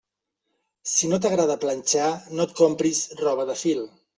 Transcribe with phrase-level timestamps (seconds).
[0.91, 2.09] Si no t'agrada planxar,
[2.39, 3.89] no et compris roba de fil.